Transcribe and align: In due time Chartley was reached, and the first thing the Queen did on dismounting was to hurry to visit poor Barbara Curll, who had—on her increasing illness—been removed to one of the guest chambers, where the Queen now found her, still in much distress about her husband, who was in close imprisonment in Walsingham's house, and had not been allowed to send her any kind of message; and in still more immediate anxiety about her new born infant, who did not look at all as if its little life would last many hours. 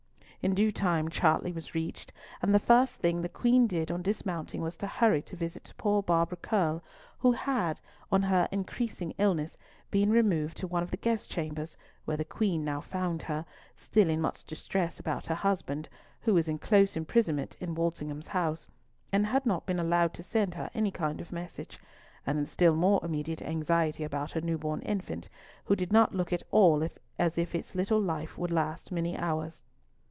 In 0.43 0.55
due 0.55 0.71
time 0.71 1.07
Chartley 1.07 1.51
was 1.51 1.75
reached, 1.75 2.11
and 2.41 2.51
the 2.51 2.57
first 2.57 2.95
thing 2.95 3.21
the 3.21 3.29
Queen 3.29 3.67
did 3.67 3.91
on 3.91 4.01
dismounting 4.01 4.59
was 4.59 4.75
to 4.77 4.87
hurry 4.87 5.21
to 5.21 5.35
visit 5.35 5.71
poor 5.77 6.01
Barbara 6.01 6.37
Curll, 6.41 6.81
who 7.19 7.31
had—on 7.33 8.23
her 8.23 8.47
increasing 8.51 9.13
illness—been 9.19 10.09
removed 10.09 10.57
to 10.57 10.65
one 10.65 10.81
of 10.81 10.89
the 10.89 10.97
guest 10.97 11.29
chambers, 11.29 11.77
where 12.05 12.17
the 12.17 12.25
Queen 12.25 12.65
now 12.65 12.81
found 12.81 13.21
her, 13.21 13.45
still 13.75 14.09
in 14.09 14.19
much 14.19 14.43
distress 14.43 14.99
about 14.99 15.27
her 15.27 15.35
husband, 15.35 15.87
who 16.21 16.33
was 16.33 16.49
in 16.49 16.57
close 16.57 16.97
imprisonment 16.97 17.55
in 17.59 17.75
Walsingham's 17.75 18.29
house, 18.29 18.67
and 19.11 19.27
had 19.27 19.45
not 19.45 19.67
been 19.67 19.79
allowed 19.79 20.15
to 20.15 20.23
send 20.23 20.55
her 20.55 20.71
any 20.73 20.89
kind 20.89 21.21
of 21.21 21.31
message; 21.31 21.79
and 22.25 22.39
in 22.39 22.45
still 22.47 22.73
more 22.75 22.99
immediate 23.05 23.43
anxiety 23.43 24.03
about 24.03 24.31
her 24.31 24.41
new 24.41 24.57
born 24.57 24.81
infant, 24.81 25.29
who 25.65 25.75
did 25.75 25.93
not 25.93 26.15
look 26.15 26.33
at 26.33 26.41
all 26.49 26.89
as 27.19 27.37
if 27.37 27.53
its 27.53 27.75
little 27.75 28.01
life 28.01 28.39
would 28.39 28.49
last 28.49 28.91
many 28.91 29.15
hours. 29.15 29.61